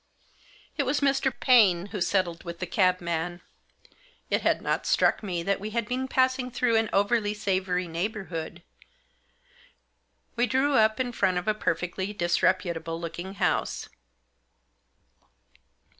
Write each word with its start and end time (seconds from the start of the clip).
It 0.77 0.83
was 0.83 1.01
Mr. 1.01 1.31
Paine 1.31 1.89
who 1.91 2.01
settled 2.01 2.43
with 2.43 2.57
the 2.57 2.65
cabman. 2.65 3.39
It 4.31 4.41
had 4.41 4.59
not 4.59 4.87
struck 4.87 5.21
me 5.21 5.43
that 5.43 5.59
we 5.59 5.69
had 5.69 5.87
been 5.87 6.07
passing 6.07 6.49
through 6.49 6.75
an 6.77 6.89
over 6.91 7.21
savoury 7.35 7.87
neighbourhood; 7.87 8.63
we 10.35 10.47
drew 10.47 10.73
up 10.73 10.99
in 10.99 11.11
front 11.11 11.37
of 11.37 11.47
a 11.47 11.53
perfectly 11.53 12.13
disreputable 12.13 12.99
looking 12.99 13.35
house. 13.35 13.89